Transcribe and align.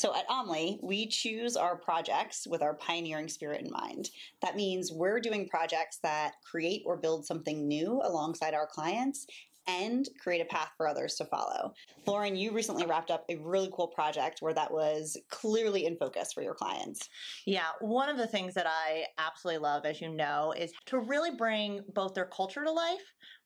So 0.00 0.16
at 0.16 0.26
Omly, 0.28 0.78
we 0.82 1.06
choose 1.06 1.56
our 1.56 1.76
projects 1.76 2.46
with 2.48 2.62
our 2.62 2.72
pioneering 2.72 3.28
spirit 3.28 3.60
in 3.60 3.70
mind. 3.70 4.08
That 4.40 4.56
means 4.56 4.90
we're 4.90 5.20
doing 5.20 5.46
projects 5.46 5.98
that 6.02 6.36
create 6.50 6.84
or 6.86 6.96
build 6.96 7.26
something 7.26 7.68
new 7.68 8.00
alongside 8.02 8.54
our 8.54 8.66
clients 8.66 9.26
and 9.66 10.08
create 10.18 10.40
a 10.40 10.46
path 10.46 10.70
for 10.78 10.88
others 10.88 11.16
to 11.16 11.26
follow. 11.26 11.74
Lauren, 12.06 12.34
you 12.34 12.50
recently 12.50 12.86
wrapped 12.86 13.10
up 13.10 13.26
a 13.28 13.36
really 13.36 13.68
cool 13.74 13.88
project 13.88 14.38
where 14.40 14.54
that 14.54 14.72
was 14.72 15.18
clearly 15.28 15.84
in 15.84 15.98
focus 15.98 16.32
for 16.32 16.42
your 16.42 16.54
clients. 16.54 17.06
Yeah, 17.44 17.68
one 17.82 18.08
of 18.08 18.16
the 18.16 18.26
things 18.26 18.54
that 18.54 18.66
I 18.66 19.04
absolutely 19.18 19.60
love, 19.60 19.84
as 19.84 20.00
you 20.00 20.08
know, 20.08 20.54
is 20.56 20.72
to 20.86 20.98
really 20.98 21.36
bring 21.36 21.82
both 21.94 22.14
their 22.14 22.30
culture 22.34 22.64
to 22.64 22.72
life, 22.72 23.04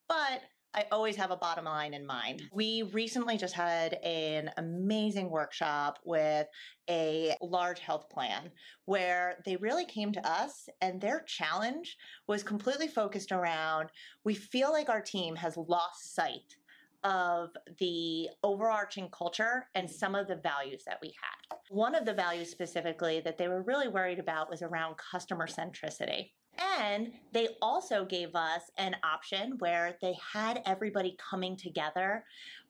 but 0.09 0.41
I 0.75 0.87
always 0.91 1.15
have 1.17 1.31
a 1.31 1.37
bottom 1.37 1.67
line 1.67 1.95
in 1.95 2.05
mind. 2.05 2.43
We 2.53 2.83
recently 2.83 3.37
just 3.37 3.55
had 3.55 3.95
an 4.03 4.51
amazing 4.57 5.31
workshop 5.31 6.01
with 6.05 6.49
a 6.91 7.37
large 7.41 7.79
health 7.79 8.11
plan 8.11 8.51
where 8.85 9.39
they 9.45 9.55
really 9.57 9.85
came 9.85 10.11
to 10.13 10.29
us 10.29 10.69
and 10.81 11.01
their 11.01 11.21
challenge 11.21 11.97
was 12.27 12.43
completely 12.43 12.89
focused 12.89 13.31
around 13.31 13.91
we 14.25 14.35
feel 14.35 14.73
like 14.73 14.89
our 14.89 15.01
team 15.01 15.37
has 15.37 15.57
lost 15.57 16.15
sight 16.15 16.57
of 17.05 17.51
the 17.79 18.29
overarching 18.43 19.09
culture 19.11 19.69
and 19.75 19.89
some 19.89 20.15
of 20.15 20.27
the 20.27 20.37
values 20.37 20.83
that 20.87 20.99
we 21.03 21.09
had. 21.09 21.59
One 21.69 21.95
of 21.95 22.07
the 22.07 22.15
values 22.15 22.51
specifically 22.51 23.21
that 23.21 23.39
they 23.39 23.47
were 23.47 23.63
really 23.63 23.89
worried 23.89 24.19
about 24.19 24.51
was 24.51 24.63
around 24.63 24.97
customer 24.97 25.47
centricity. 25.47 26.31
And 26.59 27.13
they 27.33 27.49
also 27.61 28.05
gave 28.05 28.35
us 28.35 28.63
an 28.79 28.97
option 29.03 29.55
where 29.59 29.97
they 30.01 30.15
had 30.33 30.63
everybody 30.67 31.17
coming 31.19 31.57
together 31.57 32.25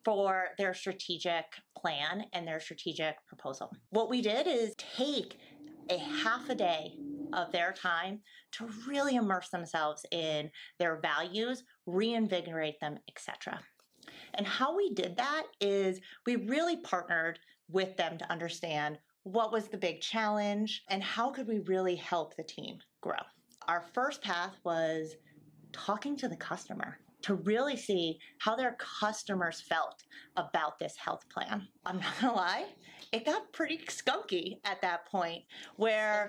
for 0.05 0.49
their 0.59 0.75
strategic 0.75 1.45
plan 1.77 2.27
and 2.33 2.47
their 2.47 2.61
strategic 2.61 3.17
proposal. 3.27 3.73
What 3.91 4.11
we 4.11 4.21
did 4.21 4.47
is 4.47 4.75
take 4.77 5.39
a 5.91 5.99
half 5.99 6.49
a 6.49 6.55
day 6.55 6.95
of 7.33 7.53
their 7.53 7.73
time 7.73 8.21
to 8.53 8.69
really 8.87 9.17
immerse 9.17 9.49
themselves 9.49 10.07
in 10.11 10.51
their 10.79 11.01
values, 11.01 11.65
reinvigorate 11.87 12.81
them, 12.81 12.99
etc. 13.09 13.61
And 14.35 14.47
how 14.47 14.77
we 14.77 14.93
did 14.95 15.17
that 15.17 15.45
is 15.61 16.01
we 16.27 16.37
really 16.37 16.77
partnered 16.79 17.39
with 17.69 17.97
them 17.97 18.19
to 18.19 18.31
understand 18.31 18.99
what 19.25 19.53
was 19.53 19.69
the 19.69 19.79
big 19.79 20.01
challenge 20.01 20.83
and 20.89 21.03
how 21.03 21.31
could 21.31 21.49
we 21.49 21.61
really 21.61 21.97
help 21.97 22.37
the 22.37 22.43
team 22.43 22.79
grow. 23.01 23.15
Our 23.69 23.83
first 23.95 24.23
path 24.23 24.59
was 24.65 25.17
talking 25.73 26.17
to 26.17 26.29
the 26.29 26.37
customer 26.37 26.99
to 27.23 27.35
really 27.35 27.77
see 27.77 28.19
how 28.39 28.55
their 28.55 28.77
customers 29.01 29.61
felt 29.61 30.05
about 30.37 30.79
this 30.79 30.95
health 30.97 31.27
plan. 31.31 31.67
I'm 31.87 31.99
not 31.99 32.21
gonna 32.21 32.35
lie, 32.35 32.67
it 33.13 33.25
got 33.25 33.53
pretty 33.53 33.79
skunky 33.89 34.59
at 34.65 34.83
that 34.83 35.07
point 35.07 35.45
where 35.77 36.29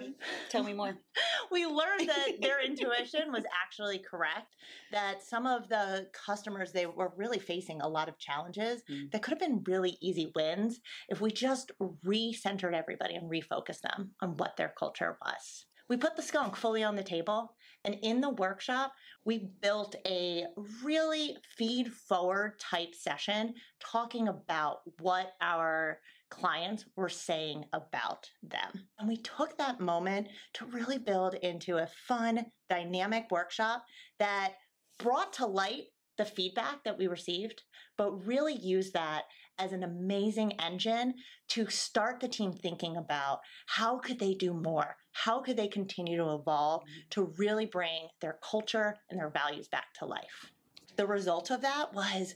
tell 0.50 0.63
me 0.63 0.72
more 0.72 0.95
we 1.52 1.66
learned 1.66 2.08
that 2.08 2.41
their 2.41 2.63
intuition 2.63 3.31
was 3.31 3.44
actually 3.63 3.97
correct 3.97 4.56
that 4.91 5.23
some 5.23 5.45
of 5.47 5.67
the 5.67 6.08
customers 6.13 6.72
they 6.72 6.86
were 6.86 7.11
really 7.17 7.39
facing 7.39 7.81
a 7.81 7.88
lot 7.88 8.08
of 8.08 8.19
challenges 8.19 8.83
mm. 8.89 9.11
that 9.11 9.22
could 9.22 9.31
have 9.31 9.39
been 9.39 9.63
really 9.67 9.97
easy 10.00 10.31
wins 10.36 10.80
if 11.09 11.19
we 11.19 11.31
just 11.31 11.72
recentered 12.06 12.73
everybody 12.73 13.16
and 13.16 13.31
refocused 13.31 13.81
them 13.81 14.11
on 14.22 14.38
what 14.38 14.56
their 14.56 14.73
culture 14.78 15.17
was 15.25 15.66
we 15.89 15.97
put 15.97 16.16
the 16.16 16.22
skunk 16.22 16.55
fully 16.55 16.83
on 16.83 16.95
the 16.95 17.03
table. 17.03 17.55
And 17.83 17.97
in 18.02 18.19
the 18.19 18.31
workshop, 18.31 18.94
we 19.25 19.50
built 19.61 19.95
a 20.08 20.45
really 20.83 21.38
feed 21.58 21.94
forward 21.94 22.59
type 22.59 22.95
session 22.95 23.53
talking 23.80 24.28
about 24.28 24.80
what 25.00 25.33
our 25.41 26.00
clients 26.31 26.86
were 26.95 27.09
saying 27.09 27.66
about 27.73 28.30
them. 28.41 28.88
And 28.97 29.08
we 29.08 29.17
took 29.17 29.58
that 29.58 29.80
moment 29.80 30.30
to 30.53 30.66
really 30.66 30.97
build 30.97 31.36
into 31.36 31.78
a 31.78 31.89
fun, 32.08 32.45
dynamic 32.69 33.28
workshop 33.30 33.86
that 34.17 34.53
brought 34.97 35.33
to 35.33 35.45
light 35.45 35.85
the 36.17 36.25
feedback 36.25 36.83
that 36.83 36.97
we 36.97 37.07
received, 37.07 37.63
but 37.97 38.25
really 38.25 38.55
use 38.55 38.91
that 38.91 39.23
as 39.57 39.71
an 39.71 39.83
amazing 39.83 40.53
engine 40.53 41.13
to 41.47 41.67
start 41.69 42.19
the 42.19 42.27
team 42.27 42.51
thinking 42.51 42.97
about 42.97 43.39
how 43.67 43.97
could 43.97 44.19
they 44.19 44.33
do 44.33 44.53
more? 44.53 44.97
How 45.11 45.39
could 45.39 45.57
they 45.57 45.67
continue 45.67 46.17
to 46.17 46.33
evolve 46.33 46.81
mm-hmm. 46.81 46.99
to 47.11 47.33
really 47.37 47.65
bring 47.65 48.09
their 48.21 48.37
culture 48.47 48.97
and 49.09 49.19
their 49.19 49.29
values 49.29 49.67
back 49.67 49.93
to 49.99 50.05
life? 50.05 50.51
The 50.97 51.07
result 51.07 51.51
of 51.51 51.61
that 51.61 51.93
was 51.93 52.35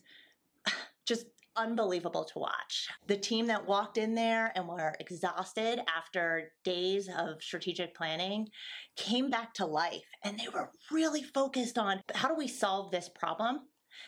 just 1.06 1.25
unbelievable 1.59 2.24
to 2.24 2.40
watch. 2.40 2.88
The 3.08 3.18
team 3.18 3.47
that 3.47 3.68
walked 3.68 3.97
in 3.97 4.16
there 4.16 4.52
and 4.56 4.68
were 4.68 4.96
exhausted 5.00 5.81
after 5.96 6.52
days 6.64 7.09
of 7.16 7.44
strategic 7.44 7.94
planning 7.94 8.47
came 8.96 9.30
back 9.30 9.53
to 9.56 9.66
life 9.66 10.06
and 10.24 10.40
they 10.40 10.47
were 10.53 10.72
really 10.92 11.22
focused 11.22 11.78
on 11.78 12.02
how 12.16 12.30
do 12.30 12.36
we 12.36 12.47
solve 12.47 12.92
this 12.92 13.09
problem 13.09 13.59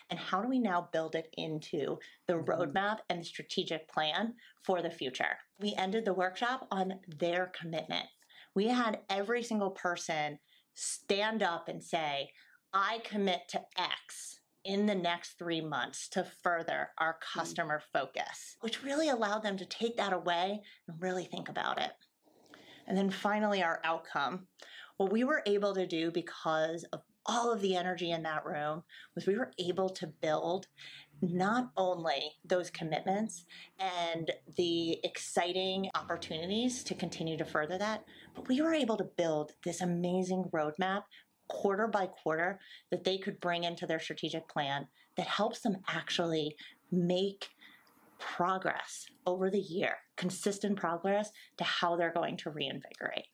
and 0.10 0.20
how 0.20 0.42
do 0.42 0.48
we 0.48 0.60
now 0.60 0.88
build 0.94 1.16
it 1.16 1.28
into 1.34 1.98
the 2.28 2.34
mm-hmm. 2.34 2.50
roadmap 2.50 3.00
and 3.10 3.22
the 3.22 3.26
strategic 3.26 3.88
plan 3.90 4.34
for 4.64 4.82
the 4.82 4.90
future. 4.90 5.38
We 5.60 5.76
ended 5.78 6.06
the 6.06 6.14
workshop 6.14 6.68
on 6.72 7.00
their 7.20 7.52
commitment. 7.60 8.06
We 8.56 8.68
had 8.68 9.00
every 9.10 9.44
single 9.44 9.72
person 9.72 10.40
stand 10.74 11.44
up 11.44 11.68
and 11.68 11.84
say, 11.84 12.30
I 12.74 13.00
commit 13.04 13.42
to 13.50 13.62
X 13.78 14.41
in 14.64 14.86
the 14.86 14.96
next 14.96 15.38
three 15.38 15.62
months 15.62 16.08
to 16.10 16.26
further 16.44 16.90
our 16.98 17.14
mm. 17.14 17.40
customer 17.40 17.82
focus, 17.94 18.58
which 18.62 18.84
really 18.84 19.10
allowed 19.10 19.44
them 19.44 19.58
to 19.58 19.66
take 19.66 19.98
that 19.98 20.14
away 20.14 20.62
and 20.88 21.02
really 21.02 21.26
think 21.26 21.50
about 21.50 21.80
it. 21.80 21.92
And 22.88 22.98
then 22.98 23.10
finally, 23.10 23.64
our 23.64 23.80
outcome. 23.84 24.48
What 24.98 25.12
we 25.12 25.24
were 25.24 25.42
able 25.46 25.74
to 25.74 25.88
do 25.88 26.12
because 26.12 26.84
of 26.94 27.02
all 27.26 27.52
of 27.52 27.62
the 27.62 27.76
energy 27.76 28.12
in 28.12 28.24
that 28.24 28.46
room 28.46 28.84
was 29.16 29.28
we 29.28 29.38
were 29.38 29.52
able 29.60 29.90
to 29.90 30.08
build 30.08 30.68
not 31.22 31.72
only 31.78 32.34
those 32.44 32.70
commitments 32.72 33.46
and 33.80 34.32
the 34.58 34.98
exciting 35.04 35.90
opportunities 35.94 36.84
to 36.84 36.96
continue 36.96 37.38
to 37.38 37.46
further 37.46 37.78
that, 37.78 38.04
but 38.36 38.48
we 38.48 38.62
were 38.62 38.74
able 38.74 38.98
to 38.98 39.04
build 39.18 39.52
this 39.64 39.82
amazing 39.82 40.46
roadmap 40.54 41.04
quarter 41.52 41.88
by 41.88 42.08
quarter 42.08 42.60
that 42.90 43.04
they 43.04 43.18
could 43.18 43.40
bring 43.42 43.66
into 43.66 43.86
their 43.86 44.00
strategic 44.00 44.48
plan 44.48 44.88
that 45.18 45.28
helps 45.28 45.60
them 45.60 45.78
actually 45.90 46.56
make 46.92 47.50
progress 48.20 49.08
over 49.26 49.50
the 49.50 49.60
year, 49.60 49.98
consistent 50.16 50.78
progress 50.78 51.32
to 51.58 51.64
how 51.64 51.96
they're 51.96 52.14
going 52.14 52.38
to 52.38 52.50
reinvigorate. 52.50 53.28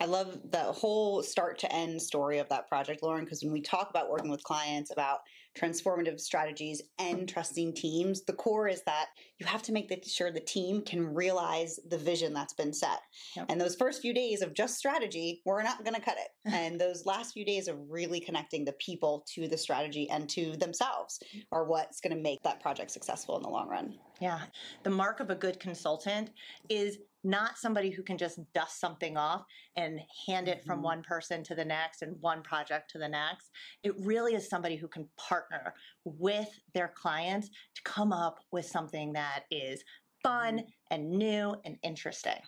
I 0.00 0.06
love 0.06 0.38
the 0.50 0.58
whole 0.58 1.22
start 1.22 1.58
to 1.60 1.72
end 1.72 2.00
story 2.00 2.38
of 2.38 2.48
that 2.48 2.68
project, 2.68 3.02
Lauren, 3.02 3.24
because 3.24 3.42
when 3.42 3.52
we 3.52 3.60
talk 3.60 3.90
about 3.90 4.10
working 4.10 4.30
with 4.30 4.42
clients 4.42 4.90
about 4.90 5.20
transformative 5.58 6.20
strategies 6.20 6.82
and 6.98 7.28
trusting 7.28 7.74
teams, 7.74 8.24
the 8.24 8.32
core 8.32 8.66
is 8.66 8.82
that 8.86 9.06
you 9.38 9.46
have 9.46 9.62
to 9.62 9.72
make 9.72 10.04
sure 10.04 10.32
the 10.32 10.40
team 10.40 10.82
can 10.82 11.14
realize 11.14 11.78
the 11.88 11.98
vision 11.98 12.34
that's 12.34 12.54
been 12.54 12.72
set. 12.72 13.00
Yep. 13.36 13.46
And 13.48 13.60
those 13.60 13.76
first 13.76 14.02
few 14.02 14.12
days 14.12 14.42
of 14.42 14.54
just 14.54 14.76
strategy, 14.76 15.42
we're 15.44 15.62
not 15.62 15.84
going 15.84 15.94
to 15.94 16.00
cut 16.00 16.16
it. 16.18 16.30
and 16.52 16.80
those 16.80 17.06
last 17.06 17.32
few 17.32 17.44
days 17.44 17.68
of 17.68 17.76
really 17.88 18.20
connecting 18.20 18.64
the 18.64 18.72
people 18.72 19.24
to 19.34 19.46
the 19.46 19.58
strategy 19.58 20.08
and 20.10 20.28
to 20.30 20.56
themselves 20.56 21.20
mm-hmm. 21.28 21.40
are 21.52 21.64
what's 21.64 22.00
going 22.00 22.16
to 22.16 22.22
make 22.22 22.42
that 22.42 22.60
project 22.60 22.90
successful 22.90 23.36
in 23.36 23.42
the 23.42 23.48
long 23.48 23.68
run. 23.68 23.94
Yeah. 24.20 24.40
The 24.82 24.90
mark 24.90 25.20
of 25.20 25.30
a 25.30 25.34
good 25.34 25.60
consultant 25.60 26.30
is 26.68 26.98
not 27.24 27.58
somebody 27.58 27.90
who 27.90 28.02
can 28.02 28.18
just 28.18 28.38
dust 28.52 28.78
something 28.80 29.16
off 29.16 29.44
and 29.76 30.00
hand 30.26 30.48
it 30.48 30.64
from 30.64 30.76
mm-hmm. 30.76 30.84
one 30.84 31.02
person 31.02 31.42
to 31.44 31.54
the 31.54 31.64
next 31.64 32.02
and 32.02 32.16
one 32.20 32.42
project 32.42 32.90
to 32.90 32.98
the 32.98 33.08
next. 33.08 33.50
It 33.82 33.94
really 33.98 34.34
is 34.34 34.48
somebody 34.48 34.76
who 34.76 34.88
can 34.88 35.08
partner 35.16 35.74
with 36.04 36.48
their 36.74 36.92
clients 36.94 37.48
to 37.48 37.82
come 37.84 38.12
up 38.12 38.38
with 38.52 38.66
something 38.66 39.12
that 39.14 39.44
is 39.50 39.82
fun 40.22 40.58
mm-hmm. 40.58 40.68
and 40.90 41.10
new 41.10 41.56
and 41.64 41.76
interesting. 41.82 42.40